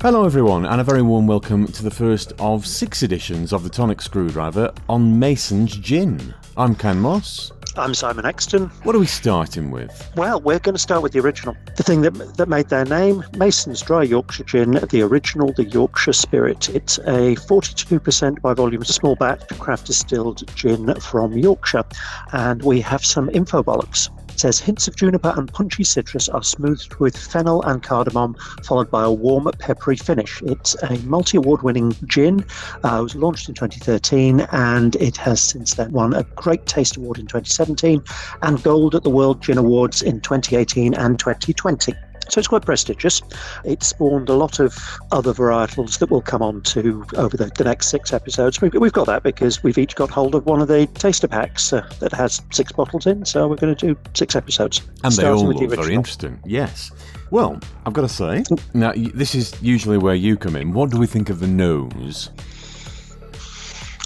Hello, 0.00 0.24
everyone, 0.24 0.64
and 0.64 0.80
a 0.80 0.84
very 0.84 1.02
warm 1.02 1.26
welcome 1.26 1.66
to 1.66 1.82
the 1.82 1.90
first 1.90 2.32
of 2.38 2.64
six 2.64 3.02
editions 3.02 3.52
of 3.52 3.64
the 3.64 3.68
Tonic 3.68 4.00
Screwdriver 4.00 4.72
on 4.88 5.18
Mason's 5.18 5.76
Gin. 5.76 6.32
I'm 6.56 6.76
Ken 6.76 7.00
Moss. 7.00 7.50
I'm 7.76 7.94
Simon 7.94 8.24
Exton. 8.24 8.68
What 8.84 8.94
are 8.94 9.00
we 9.00 9.06
starting 9.06 9.72
with? 9.72 10.08
Well, 10.14 10.40
we're 10.40 10.60
going 10.60 10.76
to 10.76 10.80
start 10.80 11.02
with 11.02 11.14
the 11.14 11.18
original. 11.18 11.56
The 11.76 11.82
thing 11.82 12.02
that 12.02 12.12
that 12.36 12.48
made 12.48 12.68
their 12.68 12.84
name, 12.84 13.24
Mason's 13.36 13.82
Dry 13.82 14.04
Yorkshire 14.04 14.44
Gin, 14.44 14.74
the 14.88 15.02
original, 15.02 15.52
the 15.52 15.64
Yorkshire 15.64 16.12
Spirit. 16.12 16.68
It's 16.68 16.98
a 16.98 17.34
42% 17.34 18.40
by 18.40 18.54
volume 18.54 18.84
small 18.84 19.16
batch 19.16 19.48
craft 19.58 19.86
distilled 19.86 20.46
gin 20.54 20.94
from 21.00 21.36
Yorkshire. 21.36 21.82
And 22.30 22.62
we 22.62 22.80
have 22.82 23.04
some 23.04 23.30
info 23.30 23.64
bollocks. 23.64 24.10
Says 24.38 24.60
hints 24.60 24.86
of 24.86 24.94
juniper 24.94 25.34
and 25.36 25.52
punchy 25.52 25.82
citrus 25.82 26.28
are 26.28 26.44
smoothed 26.44 26.94
with 27.00 27.16
fennel 27.16 27.60
and 27.62 27.82
cardamom, 27.82 28.36
followed 28.62 28.88
by 28.88 29.02
a 29.02 29.10
warm 29.10 29.50
peppery 29.58 29.96
finish. 29.96 30.40
It's 30.42 30.76
a 30.84 30.96
multi-award 30.98 31.62
winning 31.62 31.92
gin. 32.06 32.44
Uh, 32.84 32.98
it 33.00 33.02
was 33.02 33.16
launched 33.16 33.48
in 33.48 33.56
2013 33.56 34.46
and 34.52 34.94
it 34.96 35.16
has 35.16 35.40
since 35.40 35.74
then 35.74 35.90
won 35.90 36.14
a 36.14 36.22
Great 36.36 36.64
Taste 36.66 36.96
Award 36.96 37.18
in 37.18 37.26
2017 37.26 38.00
and 38.42 38.62
gold 38.62 38.94
at 38.94 39.02
the 39.02 39.10
World 39.10 39.42
Gin 39.42 39.58
Awards 39.58 40.02
in 40.02 40.20
2018 40.20 40.94
and 40.94 41.18
2020. 41.18 41.94
So 42.28 42.38
it's 42.38 42.48
quite 42.48 42.62
prestigious. 42.62 43.22
It 43.64 43.82
spawned 43.82 44.28
a 44.28 44.34
lot 44.34 44.60
of 44.60 44.76
other 45.12 45.32
varietals 45.32 45.98
that 45.98 46.10
we'll 46.10 46.20
come 46.20 46.42
on 46.42 46.62
to 46.62 47.04
over 47.16 47.36
the, 47.36 47.46
the 47.56 47.64
next 47.64 47.88
six 47.88 48.12
episodes. 48.12 48.60
We've, 48.60 48.74
we've 48.74 48.92
got 48.92 49.06
that 49.06 49.22
because 49.22 49.62
we've 49.62 49.78
each 49.78 49.94
got 49.94 50.10
hold 50.10 50.34
of 50.34 50.46
one 50.46 50.60
of 50.60 50.68
the 50.68 50.86
taster 50.86 51.28
packs 51.28 51.72
uh, 51.72 51.88
that 52.00 52.12
has 52.12 52.42
six 52.50 52.72
bottles 52.72 53.06
in. 53.06 53.24
So 53.24 53.48
we're 53.48 53.56
going 53.56 53.74
to 53.74 53.86
do 53.94 54.00
six 54.14 54.36
episodes. 54.36 54.82
And 55.04 55.12
they 55.14 55.26
all 55.26 55.46
with 55.46 55.58
the 55.58 55.66
look 55.66 55.80
very 55.80 55.94
interesting. 55.94 56.38
Yes. 56.44 56.90
Well, 57.30 57.60
I've 57.84 57.92
got 57.92 58.02
to 58.02 58.08
say, 58.08 58.44
now 58.74 58.92
this 58.94 59.34
is 59.34 59.54
usually 59.62 59.98
where 59.98 60.14
you 60.14 60.36
come 60.36 60.56
in. 60.56 60.72
What 60.72 60.90
do 60.90 60.98
we 60.98 61.06
think 61.06 61.30
of 61.30 61.40
the 61.40 61.46
nose? 61.46 62.30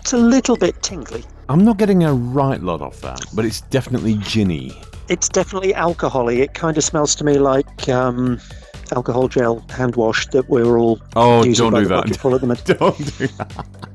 It's 0.00 0.12
a 0.12 0.18
little 0.18 0.56
bit 0.56 0.82
tingly. 0.82 1.24
I'm 1.48 1.64
not 1.64 1.78
getting 1.78 2.04
a 2.04 2.12
right 2.12 2.60
lot 2.62 2.80
off 2.80 3.00
that, 3.00 3.20
but 3.34 3.44
it's 3.44 3.60
definitely 3.62 4.14
ginny. 4.18 4.80
It's 5.08 5.28
definitely 5.28 5.72
alcoholy. 5.72 6.38
It 6.38 6.54
kind 6.54 6.76
of 6.76 6.84
smells 6.84 7.14
to 7.16 7.24
me 7.24 7.38
like 7.38 7.88
um, 7.88 8.40
alcohol 8.92 9.28
gel 9.28 9.64
hand 9.70 9.96
wash 9.96 10.26
that 10.28 10.48
we're 10.48 10.78
all 10.78 11.00
Oh, 11.14 11.44
using 11.44 11.64
don't 11.66 11.72
by 11.72 11.78
do 11.80 11.84
the 11.88 11.94
that. 11.94 12.02
bucketful 12.04 12.34
at 12.34 12.40
the. 12.40 12.46
Don't 12.78 13.18
do 13.18 13.26
that. 13.28 13.85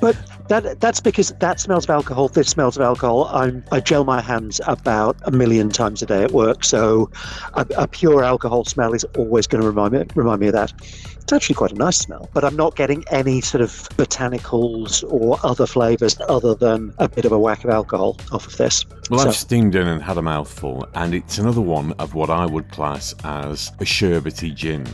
But 0.00 0.16
that 0.48 0.80
that's 0.80 1.00
because 1.00 1.30
that 1.40 1.60
smells 1.60 1.84
of 1.84 1.90
alcohol. 1.90 2.28
This 2.28 2.48
smells 2.48 2.76
of 2.76 2.82
alcohol. 2.82 3.26
I'm, 3.26 3.62
I 3.70 3.80
gel 3.80 4.04
my 4.04 4.20
hands 4.20 4.60
about 4.66 5.16
a 5.24 5.30
million 5.30 5.68
times 5.70 6.02
a 6.02 6.06
day 6.06 6.22
at 6.24 6.32
work, 6.32 6.64
so 6.64 7.10
a, 7.54 7.66
a 7.76 7.86
pure 7.88 8.24
alcohol 8.24 8.64
smell 8.64 8.92
is 8.94 9.04
always 9.16 9.46
going 9.46 9.60
to 9.62 9.66
remind 9.68 9.92
me 9.92 10.04
remind 10.14 10.40
me 10.40 10.48
of 10.48 10.52
that. 10.54 10.72
It's 11.20 11.32
actually 11.32 11.54
quite 11.54 11.70
a 11.72 11.76
nice 11.76 11.98
smell, 11.98 12.28
but 12.34 12.44
I'm 12.44 12.56
not 12.56 12.74
getting 12.74 13.04
any 13.10 13.40
sort 13.40 13.60
of 13.62 13.70
botanicals 13.90 15.04
or 15.12 15.38
other 15.44 15.66
flavours 15.66 16.18
other 16.28 16.54
than 16.56 16.92
a 16.98 17.08
bit 17.08 17.24
of 17.24 17.30
a 17.30 17.38
whack 17.38 17.62
of 17.62 17.70
alcohol 17.70 18.16
off 18.32 18.46
of 18.46 18.56
this. 18.56 18.84
Well, 19.10 19.20
So- 19.20 19.28
I've 19.28 19.36
steamed 19.36 19.74
in 19.76 19.86
and 19.86 20.02
had 20.02 20.18
a 20.18 20.22
mouthful, 20.22 20.88
and 20.94 21.14
it's 21.14 21.38
another 21.38 21.60
one 21.60 21.92
of 22.00 22.14
what 22.14 22.30
I 22.30 22.46
would 22.46 22.70
class 22.72 23.14
as 23.22 23.68
a 23.80 23.84
sherbety 23.84 24.52
gin. 24.54 24.84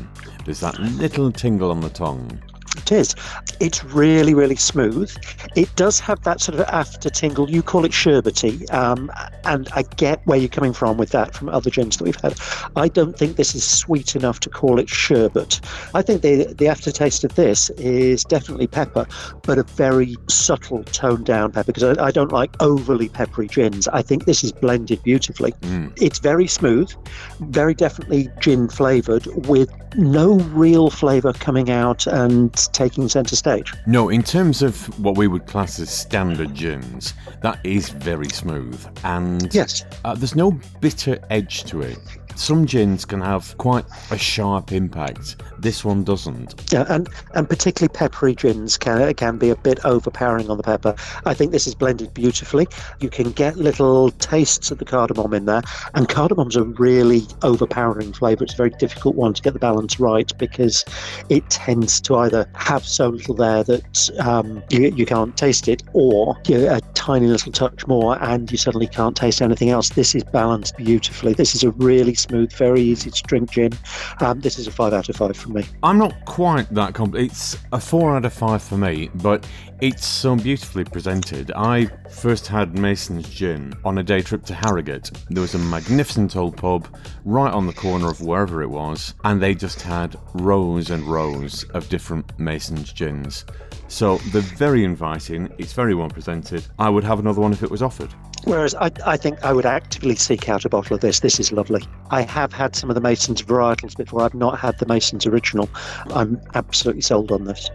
There's 0.44 0.60
that 0.60 0.78
little 0.78 1.32
tingle 1.32 1.70
on 1.70 1.80
the 1.80 1.88
tongue. 1.90 2.38
It 2.76 2.92
is. 2.92 3.14
It's 3.58 3.82
really, 3.84 4.34
really 4.34 4.56
smooth. 4.56 5.14
It 5.56 5.74
does 5.76 5.98
have 6.00 6.22
that 6.22 6.40
sort 6.40 6.60
of 6.60 6.66
after 6.68 7.10
tingle. 7.10 7.50
You 7.50 7.62
call 7.62 7.84
it 7.84 7.92
sherbety, 7.92 8.72
um, 8.72 9.10
and 9.44 9.68
I 9.74 9.82
get 9.82 10.24
where 10.26 10.38
you're 10.38 10.48
coming 10.48 10.72
from 10.72 10.96
with 10.96 11.10
that 11.10 11.34
from 11.34 11.48
other 11.48 11.70
gins 11.70 11.96
that 11.96 12.04
we've 12.04 12.20
had. 12.20 12.38
I 12.76 12.88
don't 12.88 13.16
think 13.18 13.36
this 13.36 13.54
is 13.54 13.64
sweet 13.64 14.14
enough 14.14 14.40
to 14.40 14.50
call 14.50 14.78
it 14.78 14.88
sherbet. 14.88 15.60
I 15.94 16.02
think 16.02 16.22
the 16.22 16.54
the 16.56 16.68
aftertaste 16.68 17.24
of 17.24 17.34
this 17.34 17.70
is 17.70 18.24
definitely 18.24 18.66
pepper, 18.66 19.06
but 19.42 19.58
a 19.58 19.62
very 19.62 20.16
subtle, 20.28 20.84
toned 20.84 21.26
down 21.26 21.52
pepper. 21.52 21.72
Because 21.72 21.98
I, 21.98 22.06
I 22.06 22.10
don't 22.10 22.32
like 22.32 22.54
overly 22.60 23.08
peppery 23.08 23.48
gins. 23.48 23.88
I 23.88 24.02
think 24.02 24.26
this 24.26 24.44
is 24.44 24.52
blended 24.52 25.02
beautifully. 25.02 25.52
Mm. 25.62 25.92
It's 26.00 26.18
very 26.18 26.46
smooth, 26.46 26.92
very 27.40 27.74
definitely 27.74 28.28
gin 28.40 28.68
flavoured, 28.68 29.26
with 29.46 29.70
no 29.96 30.34
real 30.52 30.90
flavour 30.90 31.32
coming 31.32 31.70
out 31.70 32.06
and 32.06 32.65
taking 32.68 33.08
centre 33.08 33.36
stage. 33.36 33.72
No, 33.86 34.08
in 34.08 34.22
terms 34.22 34.62
of 34.62 34.86
what 34.98 35.16
we 35.16 35.28
would 35.28 35.46
class 35.46 35.78
as 35.80 35.90
standard 35.90 36.54
gins, 36.54 37.14
that 37.42 37.58
is 37.64 37.88
very 37.90 38.28
smooth, 38.28 38.84
and 39.04 39.52
Yes. 39.54 39.84
uh, 40.04 40.14
there's 40.14 40.36
no 40.36 40.52
bitter 40.80 41.18
edge 41.30 41.64
to 41.64 41.82
it. 41.82 41.98
Some 42.36 42.66
gins 42.66 43.04
can 43.04 43.20
have 43.20 43.56
quite 43.58 43.84
a 44.10 44.18
sharp 44.18 44.72
impact. 44.72 45.36
This 45.58 45.84
one 45.84 46.04
doesn't. 46.04 46.70
Yeah, 46.72 46.84
and 46.88 47.08
and 47.34 47.48
particularly 47.48 47.92
peppery 47.92 48.34
gins 48.34 48.76
can 48.76 49.12
can 49.14 49.38
be 49.38 49.50
a 49.50 49.56
bit 49.56 49.78
overpowering 49.84 50.50
on 50.50 50.56
the 50.56 50.62
pepper. 50.62 50.94
I 51.24 51.34
think 51.34 51.52
this 51.52 51.66
is 51.66 51.74
blended 51.74 52.12
beautifully. 52.14 52.68
You 53.00 53.08
can 53.08 53.32
get 53.32 53.56
little 53.56 54.10
tastes 54.12 54.70
of 54.70 54.78
the 54.78 54.84
cardamom 54.84 55.32
in 55.32 55.46
there, 55.46 55.62
and 55.94 56.08
cardamom's 56.08 56.56
a 56.56 56.64
really 56.64 57.22
overpowering 57.42 58.12
flavour. 58.12 58.44
It's 58.44 58.54
a 58.54 58.56
very 58.56 58.70
difficult 58.70 59.16
one 59.16 59.34
to 59.34 59.42
get 59.42 59.52
the 59.52 59.58
balance 59.58 59.98
right 59.98 60.30
because 60.38 60.84
it 61.28 61.48
tends 61.50 62.00
to 62.02 62.16
either 62.16 62.48
have 62.54 62.84
so 62.84 63.08
little 63.08 63.34
there 63.34 63.64
that 63.64 64.10
um, 64.20 64.62
you, 64.70 64.88
you 64.94 65.06
can't 65.06 65.36
taste 65.36 65.68
it, 65.68 65.82
or 65.92 66.36
you 66.46 66.58
know, 66.58 66.74
a 66.74 66.80
tiny 66.94 67.26
little 67.26 67.52
touch 67.52 67.86
more 67.86 68.22
and 68.22 68.50
you 68.50 68.58
suddenly 68.58 68.86
can't 68.86 69.16
taste 69.16 69.40
anything 69.40 69.70
else. 69.70 69.90
This 69.90 70.14
is 70.14 70.24
balanced 70.24 70.76
beautifully. 70.76 71.32
This 71.32 71.54
is 71.54 71.62
a 71.62 71.70
really 71.72 72.14
smooth, 72.26 72.52
very 72.52 72.80
easy 72.80 73.10
to 73.10 73.22
drink 73.22 73.50
gin. 73.50 73.72
Um, 74.20 74.40
this 74.40 74.58
is 74.58 74.66
a 74.66 74.70
five 74.70 74.92
out 74.92 75.08
of 75.08 75.16
five 75.16 75.36
for 75.36 75.50
me. 75.50 75.64
I'm 75.82 75.98
not 75.98 76.24
quite 76.24 76.68
that 76.74 76.92
compl 76.92 77.18
It's 77.18 77.56
a 77.72 77.80
four 77.80 78.16
out 78.16 78.24
of 78.24 78.32
five 78.32 78.62
for 78.62 78.76
me, 78.76 79.10
but 79.16 79.46
it's 79.80 80.06
so 80.06 80.36
beautifully 80.36 80.84
presented. 80.84 81.52
I 81.54 81.86
first 82.10 82.46
had 82.46 82.78
Mason's 82.78 83.28
Gin 83.28 83.74
on 83.84 83.98
a 83.98 84.02
day 84.02 84.22
trip 84.22 84.44
to 84.46 84.54
Harrogate. 84.54 85.10
There 85.28 85.42
was 85.42 85.54
a 85.54 85.58
magnificent 85.58 86.34
old 86.34 86.56
pub 86.56 86.88
right 87.24 87.52
on 87.52 87.66
the 87.66 87.72
corner 87.72 88.10
of 88.10 88.20
wherever 88.20 88.62
it 88.62 88.70
was, 88.70 89.14
and 89.24 89.40
they 89.40 89.54
just 89.54 89.82
had 89.82 90.16
rows 90.34 90.90
and 90.90 91.02
rows 91.04 91.64
of 91.74 91.88
different 91.88 92.38
Mason's 92.38 92.92
Gins. 92.92 93.44
So 93.88 94.16
they're 94.32 94.42
very 94.42 94.82
inviting, 94.82 95.52
it's 95.58 95.72
very 95.72 95.94
well 95.94 96.08
presented. 96.08 96.66
I 96.78 96.88
would 96.88 97.04
have 97.04 97.20
another 97.20 97.40
one 97.40 97.52
if 97.52 97.62
it 97.62 97.70
was 97.70 97.82
offered. 97.82 98.12
Whereas 98.44 98.74
I, 98.76 98.90
I 99.04 99.16
think 99.16 99.44
I 99.44 99.52
would 99.52 99.66
actively 99.66 100.14
seek 100.14 100.48
out 100.48 100.64
a 100.64 100.68
bottle 100.68 100.94
of 100.94 101.00
this. 101.00 101.20
This 101.20 101.40
is 101.40 101.50
lovely. 101.52 101.82
I 102.10 102.22
have 102.22 102.52
had 102.52 102.76
some 102.76 102.90
of 102.90 102.94
the 102.94 103.00
Masons 103.00 103.42
varietals 103.42 103.96
before. 103.96 104.22
I've 104.22 104.34
not 104.34 104.58
had 104.58 104.78
the 104.78 104.86
Masons 104.86 105.26
original. 105.26 105.68
I'm 106.14 106.40
absolutely 106.54 107.02
sold 107.02 107.32
on 107.32 107.44
this. 107.44 107.70